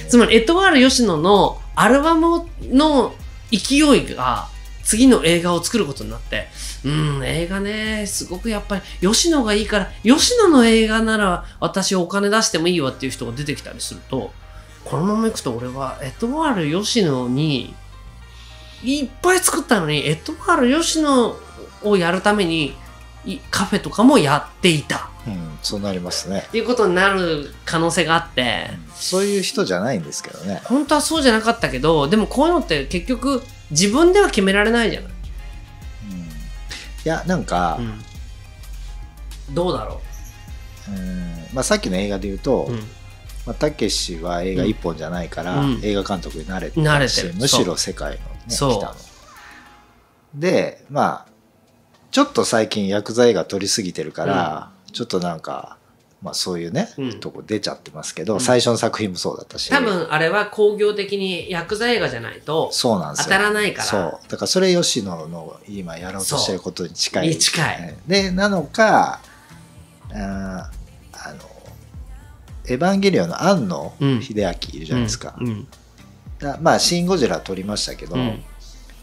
[0.09, 3.15] つまりエトワール吉野のアルバムの
[3.51, 4.49] 勢いが
[4.91, 6.49] 次の映画を作ることになって、
[6.85, 14.33] うん、映画ね、すごくやっぱり吉野がいいから、吉野の映画なら私お金出してもいいわっていう人が出てきたりすると、
[14.85, 17.73] このままいくと俺はエトワール吉野に
[18.83, 21.37] いっぱい作ったのに、エトワール吉野
[21.85, 22.75] をやるために
[23.25, 25.09] いカフェとかもやっていた。
[25.25, 26.47] うんそうなりますね。
[26.49, 30.63] っていうことになる可能性があって、そういう人じゃないんですけどね。
[30.65, 36.19] 本当はそうじゃなかったけどでもこういうのって結局自分では決められないじゃない、うん。
[36.21, 36.23] い
[37.05, 37.79] やなんか
[39.53, 40.01] どうだろ
[40.89, 40.91] う。
[40.93, 41.47] ん。
[41.53, 42.79] まあさっきの映画で言うとう、うん。
[43.47, 45.81] まあたけしは映画一本じゃないからうん。
[45.83, 47.35] 映画監督になれて慣れてる。
[47.35, 48.95] むしろ世界のね来たの。
[50.35, 51.31] でまあ
[52.11, 55.79] ちょっと最近薬剤が撮りすぎてるから、ちょっとなんか、
[56.23, 57.21] まあ、そういうね、うん。
[57.21, 58.41] とこ出ちゃってますけど、うん。
[58.41, 59.71] 最初の作品もそうだったし。
[59.71, 63.25] 多分あれは工業的に薬剤映画じゃないとそうなんですよ。
[63.25, 63.85] 当たらないから。
[63.85, 64.19] そう。
[64.29, 67.29] だからそれ吉野の今やろうとしてることに近い。
[67.29, 67.95] に近い。
[68.07, 69.21] でなのか
[70.13, 71.41] あーあの
[72.69, 74.23] 「エヴァンゲリオン」の庵野うん。
[74.23, 75.67] 秀明いるじゃないですか、うん
[76.39, 78.21] だまあ「シン・ゴジラ」撮りましたけど、うん。
[78.21, 78.45] うん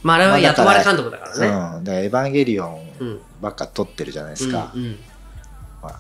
[0.03, 4.99] まああれは雇われ監督だからだねから「エヴァンゲリオンうん」ばっか撮ってるじゃないですか、うん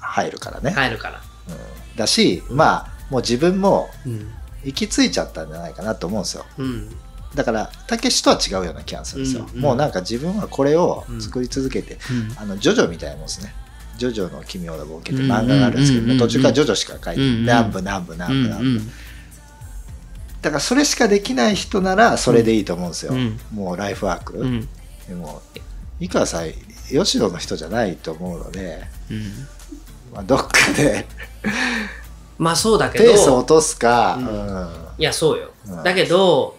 [0.01, 1.21] 入るからね、入るから。
[1.49, 1.97] うん。
[1.97, 4.31] だし、まあもう自分もうん。
[4.63, 6.45] 行き着いちゃったんじゃないかなと思うんですよ。
[6.57, 6.89] うん。
[7.35, 9.61] だからたけしとは違うような気がするんですよ、うんうん。
[9.61, 12.37] もうなんか自分はこれを作り続けて、うん。
[12.37, 13.53] あのジョジョみたいなもんですね。
[13.97, 16.17] ジョジョの奇妙な冒険ってうん漫画があるんですけど、うんうん。
[16.17, 17.41] 途中からジョジョしか書いてうんうん。
[17.41, 18.91] 南部南部南部南部、うん
[20.39, 23.39] だからそれしかできない人ならそれでいいと思うんですよ、うん。
[23.53, 24.69] もうライフワーク、うん。
[25.07, 25.41] でも
[25.99, 26.51] 井川さん
[26.89, 29.47] 吉野の人じゃないと思うので、うん
[30.17, 31.05] まあ、どっかで。
[32.39, 33.03] まあそうだけど。
[33.03, 34.25] ペースを落とすか、ううん。
[34.25, 35.83] んいやそうよ、うん。
[35.83, 36.57] だけど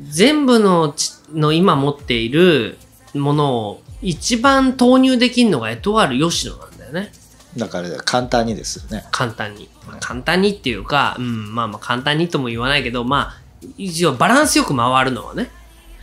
[0.00, 2.76] 全部のちの今持っている
[3.14, 7.12] ものを一番投入できるのがエトワール吉野なんだよね。
[7.56, 9.06] だから簡単にですよね。
[9.12, 13.36] 簡単に、まあ簡単にっていうか、うん、まあまあ簡単にとも言わないけどまあ
[13.78, 15.50] 一応バランスよく回るのはね。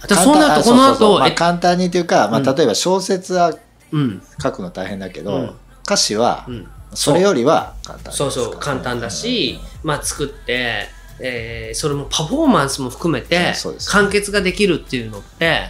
[0.08, 1.10] そうなるとこの簡単あそうそうそう。
[1.10, 2.56] 後えまあ簡単にというか、まあ、うん。
[2.56, 3.54] 例えば小説は
[3.92, 4.22] うん。
[4.42, 5.56] 書くの大変だけど、うん
[5.90, 6.68] 歌詞はうん。
[6.94, 10.88] それよりは簡単ですそうそう簡単だし、まあ作って、
[11.20, 13.54] えーそれもパフォーマンスも含めて
[13.90, 15.70] 完結ができるっていうのって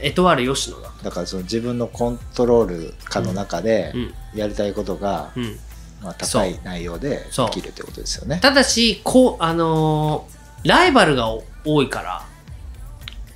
[0.00, 0.90] エトワール吉野だ。
[1.02, 4.14] だからその自分のコントロール下の中でうん。
[4.38, 5.58] やりたいことが、うん。
[6.02, 8.38] まあ、高い内容でできるってことですよね。
[8.40, 11.28] ただしこうあのーライバルが
[11.64, 12.22] 多いから。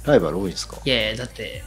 [0.04, 0.76] ライバル多いんですか？
[0.84, 1.64] いやいやだって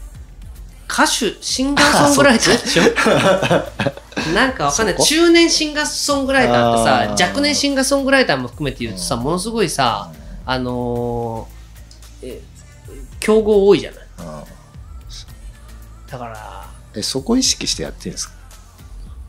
[0.89, 2.84] 歌手シンガーソングライターでしょ？
[4.34, 4.97] なんかわかんない。
[5.04, 9.23] 中年シンガーソングライターってさ若年シンガーソングライターも含めて言うとさうん。
[9.23, 10.12] ものすごいさ
[10.45, 12.41] あのーえ
[13.19, 14.06] 競合多いじゃない？
[14.19, 14.43] うん。
[16.10, 18.34] だからえそこ意識してやってるんですか？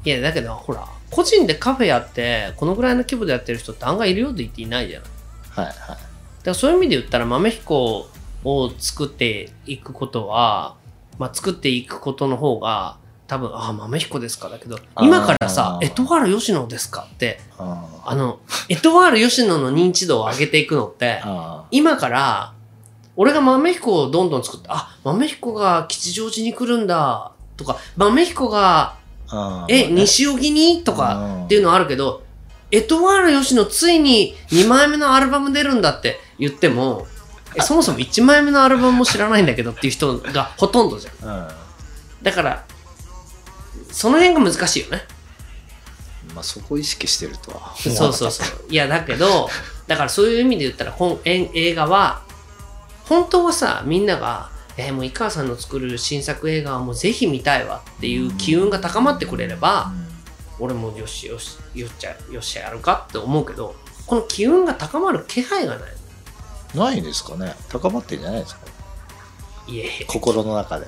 [0.05, 5.09] いやだけどほら個人でカフェやってこのぐらいの規模でやってる人って案外いるよって言っていないじゃない？
[5.51, 5.77] はいはい。
[5.79, 5.99] だか
[6.45, 8.09] らそういう意味で言ったら豆彦
[8.45, 10.77] を作っていくことは、
[11.19, 17.41] まあ、作っていくことの方が多分ああ豆彦ですかだけど今からさエトワール吉野ですかって。
[17.59, 22.55] ああのエトワール吉野の認知度を上げていくのってあ今から
[23.17, 28.97] 俺が豆彦をどんどん作ってあ豆彦が吉祥寺に来るんだとか豆彦が
[29.31, 30.85] あえ、西荻に？
[30.85, 32.23] とかうんっていうのはあるけど、
[32.71, 37.07] エトワール吉野ついに2枚目のアルバム出るんだって言っても、
[37.57, 41.29] えそもそも1枚目のアルバムも知らないんだけどっていう人がほとんどじゃん。
[41.29, 41.49] うん
[42.21, 42.65] だから、
[43.93, 45.03] その辺が難しいよね。
[46.35, 48.67] まあそこ意識してるとはそうそうそう。
[48.69, 49.49] いや、だけど、
[49.87, 52.23] だからそういう意味で言ったら、本え映画は、
[53.05, 59.93] 本当はさ、みんなが、えーもう井川さんの作る新作映画はもうぜひ見たいわっていう機運が高まってくれれば、
[60.61, 65.91] 俺もよしよしよっちゃよっしゃやるかって思うけどこの機運が高まる気配がない
[66.75, 67.55] ないですかね？
[67.69, 68.61] 高まってんじゃないですか？
[69.67, 69.83] いえ。
[69.85, 70.87] いえ心の中で。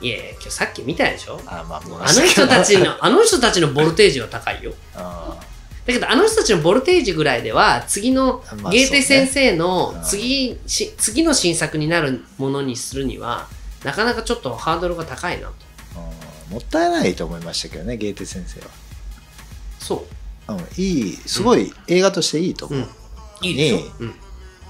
[0.00, 1.40] いえいえ今日さっき見たでしょ？
[1.46, 3.72] あまああの人たちのあの人たちの。
[3.72, 4.72] ボルテージは高いよ。
[4.94, 5.38] あ
[5.86, 13.48] だけどあの人たちのボルテージぐらいでは次のまあゲーテ先生そうのね次,、し次の新作になるものにするには
[13.82, 15.54] なかなかちょっとハードルが高いなと。
[16.50, 18.66] ーもったいないと思いましたけどねゲーテ先生は。
[19.78, 20.06] そ
[20.48, 20.52] う。
[20.52, 22.88] んいいすごい映画としていいとう、思う、
[23.42, 24.14] うん、いいでしょ、ねうん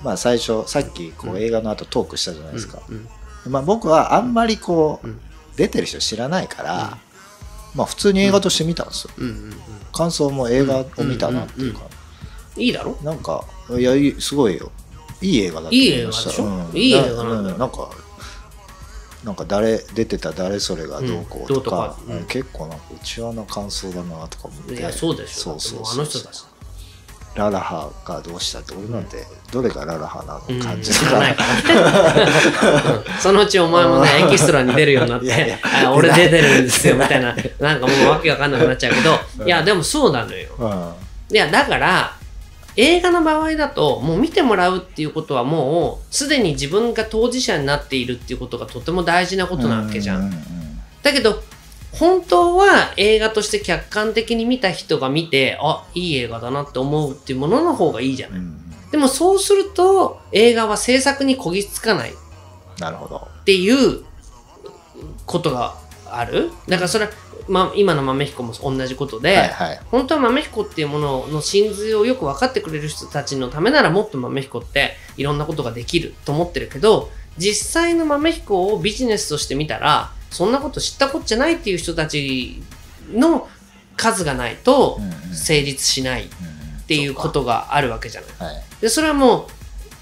[0.02, 1.42] まあ最初さっきこううん。
[1.42, 3.08] 映画の後トークしたじゃないですか、うん
[3.50, 5.20] まあ僕はあんまりこう、うん。
[5.56, 6.78] 出てる人知らないから、うん。
[7.74, 9.10] まあ普通に映画として見たんですよ、
[9.92, 11.80] 感想も映画を見たなっていうか、
[12.56, 12.96] いいだろ？
[13.02, 14.70] なんかいやすごいよ。
[15.22, 16.30] いい映画だと思いました。
[16.30, 16.44] いい映画でしょ？
[16.44, 16.76] うん。
[16.76, 17.54] いい映画なんだ。
[17.56, 17.90] なんか
[19.24, 21.52] なんか誰出てた誰それがどうこうとか,、うん。
[21.54, 21.96] どうとか。
[22.08, 22.24] うん。
[22.26, 24.74] 結構なんか内輪の感想だなとか思って。
[24.74, 25.40] いやそうでしょ。
[25.40, 26.44] そうそうもうあの人たち
[27.34, 31.44] ララハがどうしたって俺なんてどれがララハなの感じ知だか
[33.08, 35.58] うん そのうちお前もねエキストラに出るようになっいやいや
[35.92, 37.34] 俺出てるんですよみたいな。
[37.60, 39.46] なんかもうわけわかんなくなっちゃうけどうん。
[39.46, 40.48] いやでもそうなのよ。
[40.58, 41.34] うん。
[41.34, 42.12] いやだから
[42.76, 50.32] 映画の場合だともう見てもらうっていうことはもうすでに自分が当事者になっているっていうことがとても大事なことなわけじゃん。
[51.02, 51.42] だけど
[51.92, 58.90] 本当は映画として客観的に見た人が見てあいい映画だなって思うっていうものの方がいいじゃない、うんうん。
[58.90, 62.10] でもそうすると映画は制作にこぎつかない。
[62.10, 62.14] っ
[62.78, 63.28] なるほど。
[63.44, 64.04] ていう
[65.26, 65.76] ことが
[66.06, 66.50] ある。
[66.68, 67.10] だからそれは、
[67.48, 69.80] ま、今の豆彦も同じことで、はいはい。
[69.90, 82.62] 本当は豆彦っていうものの真髄をよく分かってくれる人たちのためならもっと豆彦っていろんなことができると思ってるけど実際の豆彦をビジネスとして見たらそんなこと知ったこっちゃないっていう人たち
[83.12, 83.48] の
[83.96, 84.98] 数がないと
[85.32, 86.28] 成立しないっ
[86.90, 88.30] っていうことがあるわけじゃない。
[88.54, 88.62] はい。
[88.80, 89.46] でそれはもう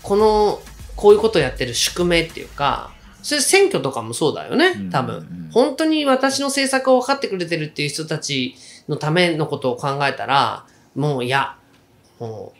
[0.02, 0.62] この
[0.96, 8.56] こういうことをやってる宿命っていうかそれ選挙とかもそうだよね多分、本当に私の政策を分かってくれてるっていう人たち
[8.88, 10.64] のためのことを考えたら
[10.94, 11.56] もういや
[12.18, 12.54] も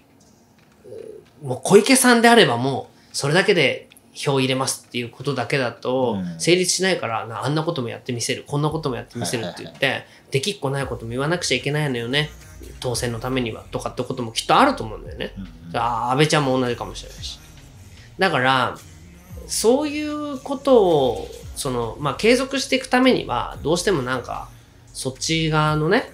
[0.85, 3.88] ううもう小池さんであればもうそれだけで
[4.19, 6.41] 票入れますっていうことだけだとうん。
[6.41, 12.31] 成立しないからなあんなこともやってみせるこんなこともやってみせるって言ってできっこないことも言わなくちゃいけないのよね。
[12.81, 15.33] 当選のためにはとかってこともきっとあると思うんだよね。
[15.75, 17.39] あ安倍ちゃんも同じかもしれないし。
[18.19, 18.77] だから、
[19.47, 24.49] そういうことを、その、まあ、継続していくためには、どうしてもなんか、
[24.93, 26.11] そっち側のね、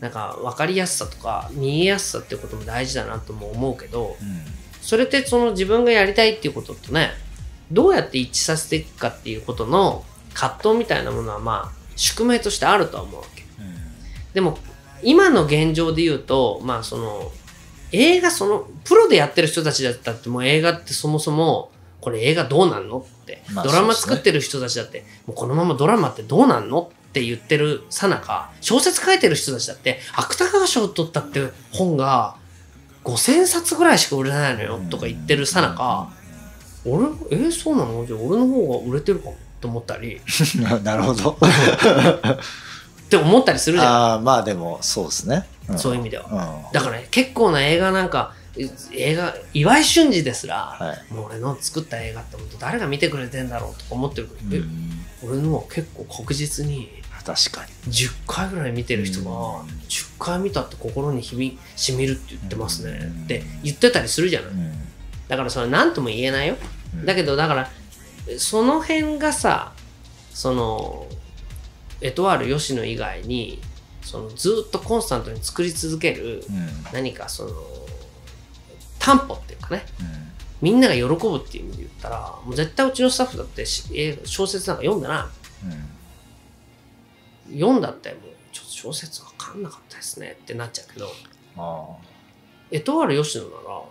[0.00, 4.44] なんか分かりやすさとか見えやすさっていうことも大事だなとも思うけどうん。
[4.80, 7.10] それってその自分がやりたいっていうこととね
[7.72, 10.04] どうやって一致させていくかっていうことの
[10.34, 13.44] 葛藤みたいなものはまあ宿命としてあるとは思うわけ。
[14.34, 14.58] でも
[15.02, 17.32] 今の現状で言うとまあその
[17.92, 32.36] 映画そのプロでやってる人たちだったってもう映画ってそもそもこれ映画どうなんのって、まあドラマ作ってる人たちだってもうこのままドラマってどうなんのって言ってるさなか小説書いてる人たちだって芥川賞取ったって本が
[33.04, 36.12] 5000冊ぐらいしか売れないのよとか言ってるさなか、
[36.84, 38.06] 俺えーそうなの？
[38.06, 40.16] じゃあ俺の方が売れてるかもって思ったり。
[40.16, 40.20] う
[40.80, 41.38] んなるほど。
[41.40, 43.92] って思ったりするじゃん。
[43.92, 45.78] ああまあでもそうですね、ん。
[45.78, 46.26] そういう意味では。
[46.26, 46.72] うん。
[46.72, 51.12] だからね、結構な映画なんか、い映画、岩井俊二ですら、はい。
[51.12, 54.64] もう俺の作った映画って本当誰が見てくれてんだろうとか思ってるけど、
[55.24, 56.88] 俺のは結構確実に
[57.24, 57.92] 確かに。
[57.92, 59.66] 10回ぐらい見てる人が、うん。
[59.88, 63.24] 10回見たって心にひみしみるって言ってますね、うん。
[63.24, 64.50] って言ってたりするじゃない。
[65.30, 66.56] うんだからそれ何とも言えないよ。
[66.92, 67.06] うん。
[67.06, 67.70] だけどだから、
[68.36, 69.72] その辺がさ、
[70.34, 71.06] その、
[72.00, 73.62] エトワール吉野以外に、
[74.02, 76.68] そのずっとコンスタントに作り続ける、うん。
[76.92, 77.52] 何かその
[78.98, 79.84] 担保っていうかね。
[80.00, 80.06] うん。
[80.62, 85.30] みんなが喜ぶっていう意味で言ったらもう絶対うちのスタッフだって小説なんか読んだな
[87.50, 88.18] 読んだってもう
[88.52, 91.08] ちょっと小説分かんなかったですねってなっちゃうけど。
[91.56, 91.96] あ
[92.70, 93.82] エトワール吉野なら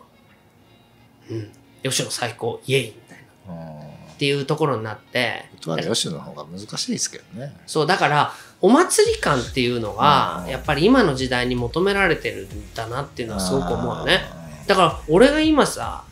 [1.29, 3.83] うん吉野最高イエイみたいな。
[4.13, 5.45] っていうところになって。
[5.61, 7.55] とは吉野の方が難しいですけどね。
[7.65, 10.51] そうだからお祭り感っていうのがうん。
[10.51, 14.21] やっぱり今の時代に求められてるんだなっていうのはすごく思うよね。
[14.29, 16.03] あだから俺が今さ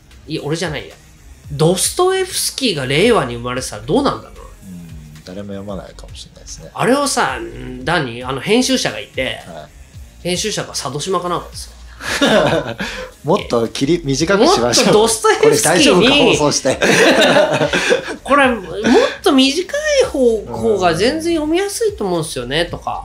[0.42, 0.94] 俺じゃないや。
[1.52, 4.38] ドストエフスキーが令和に生まれてたらどうなんだろう。
[5.26, 6.70] 誰も読まないかもしれないですね。
[6.72, 9.68] あれをさん何あの編集者がいては
[10.22, 11.77] 編集者が佐渡島かなんかですよい
[13.24, 14.86] もっと切り短くもっしましょう。
[14.86, 16.02] とドストエこれフスキー大丈夫。
[16.02, 16.78] か放に送して。
[18.22, 18.62] これもっ
[19.22, 23.04] と短い方方が全然読みやすいと思うんですよねとか。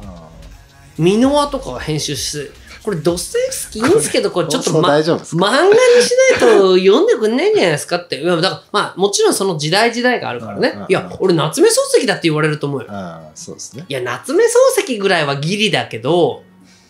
[0.98, 8.22] 箕輪とかが編集してこれドストエフスキーいいんですけどこれちょっと、ま、漫画にしないと読んでくんないんじゃないですかって。
[8.22, 10.74] いやだから、まあ、もちろんその時代時代があるからね。
[10.90, 12.88] いや、俺夏目漱石だって言われると思うよ。
[12.90, 13.86] ああそうですね。
[13.88, 14.48] いや、夏目漱
[14.84, 16.44] 石ぐらいはギリだけど、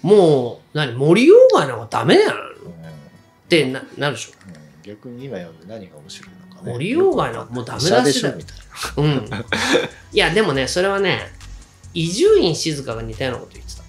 [0.04, 2.32] もう、何、森鴎外なんかダメなの？
[2.32, 2.74] っうん
[3.50, 4.32] てななるでしょ。
[4.48, 8.58] うん逆に今読んで何が面白いのかね森鴎外なんかもうダメだよしょみたい
[8.98, 9.30] うん。
[10.12, 11.32] いや、でもね、それはね、
[11.94, 13.84] 伊集院静が似たようなこと言ってた。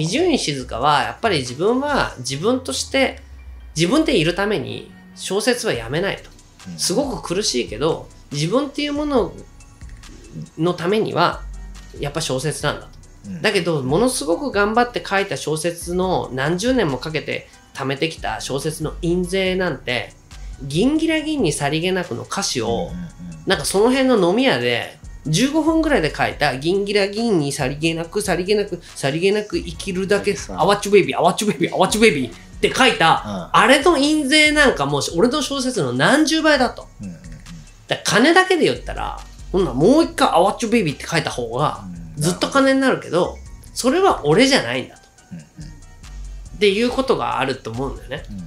[0.00, 3.20] 伊集院静は、やっぱり自分は自分として、
[3.76, 6.30] 自分でいるために小説はやめないと。
[6.68, 9.34] うんすごく苦しいけど自分っていうもの
[10.56, 11.42] のためには
[12.00, 12.93] やっぱ小説なんだと。
[13.26, 13.42] うん。
[13.42, 20.12] だけどものすごく頑張って書いた小説の何十年もかけて貯めてきた小説の印税なんて
[20.62, 22.90] 銀ギラ銀にさりげなくの歌詞を、
[23.46, 36.88] なんかその辺の飲み屋で15分ぐらいで書いた銀ギラ銀にさりげなくさりげなくさりげなく生きるだけさあわっちゅベイビーあわっちゅベイビーあわっちゅベイビーって書いたあれの印税なんかもう俺の小説の何十倍だと。
[37.88, 39.18] だ金だけで言ったら、
[39.52, 43.38] ほんならもう一回アワッチョベイビーって書いた方がうんずっと金になるけど、
[43.72, 45.02] それは俺じゃないんだと。
[45.32, 45.44] うんうん
[46.54, 48.22] っていうことがあると思うんだよね。
[48.30, 48.44] うんうん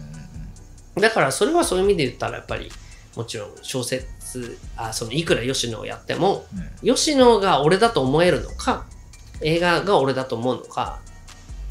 [1.01, 2.71] だからそれはそういう意味で言ったらやっぱり、
[3.15, 6.45] もちろん小説、あそのいくら吉野をやっても、
[6.83, 6.95] うん。
[6.95, 8.85] 吉野が俺だと思えるのか、
[9.41, 10.99] 映画が俺だと思うのか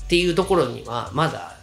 [0.04, 1.56] っていうところには、まだ、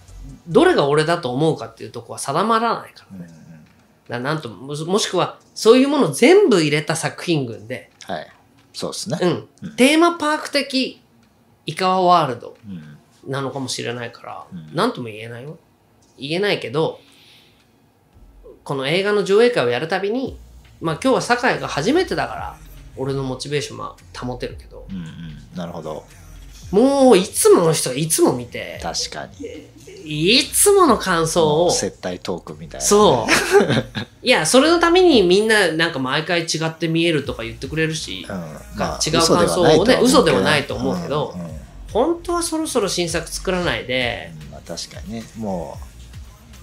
[0.48, 4.24] どれが俺だと思うかっていうところは定まらないからうんうん。
[4.24, 8.28] なんとももしくはそういうものを全部入れた作品群で、はい
[8.74, 9.18] そうですね。
[9.22, 9.50] うん。
[9.62, 9.76] うん。
[9.76, 11.02] テーマパーク的
[11.66, 13.32] イカワワールドうん。
[13.32, 14.76] なのかもしれないから、うん。
[14.76, 15.58] なんとも言えないよ。
[16.18, 17.00] 言えないけど
[18.64, 20.38] この映画の上映会をやるたびに
[20.80, 22.58] まあ今日は酒井が初めてだから
[22.96, 24.86] 俺のモチベーションは保てるけど。
[24.90, 25.58] うんうん。
[25.58, 26.06] なるほど。
[26.72, 29.68] もういつもの人がいつも見て確かに
[30.06, 31.72] いつもの感想を。
[31.72, 32.84] 接待トークみたいな。
[32.84, 34.26] ねそう。
[34.26, 38.78] いやそれのためにみんななんか毎回違って見えるとか言ってくれるし、うん。
[38.78, 41.52] が違う感想をね嘘ではないと思うけどんんうん。
[41.92, 45.24] 本当はそろそろ新作作らないで、まあ確かにね。
[45.38, 45.78] も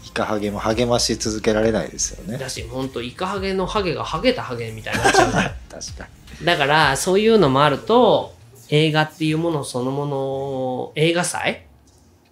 [0.05, 2.37] うイカハゲも励まし続けられないですよね。
[2.37, 5.33] だし本当イカハゲのハゲがハゲたハゲみたいになっちゃう。
[5.33, 6.09] ね 確か
[6.43, 8.35] だからそういうのもあると
[8.71, 11.63] 映画っていうものそのもの映画祭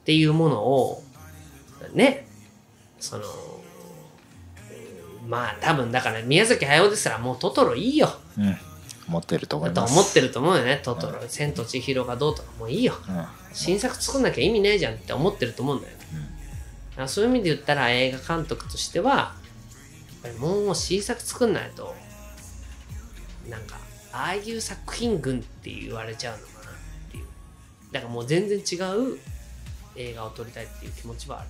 [0.08, 1.02] っていうものを
[1.92, 2.26] ね
[2.98, 3.24] その
[5.22, 8.08] うんまあ多分だから宮崎駿ですらもうトトロいいよ。
[8.38, 8.56] にうん。
[9.08, 9.92] 思ってると思います。
[9.92, 12.94] 思ってると思うよねトトロ、千と千尋がどうとかもういいよ。
[13.06, 13.26] うん。
[13.52, 19.34] 新作作んなきゃ意味ねえじゃんって思ってると思うんだよ、だからそういう意味で言ったら映画監督としてはや
[20.20, 21.94] っぱりもう新作作んないと
[23.50, 23.76] なんか
[24.12, 27.26] ああいう作品群って言われちゃうのかなっていう。
[27.92, 29.18] だからもう全然違う
[29.98, 31.48] 映画を撮りたいっていう気持ちはある。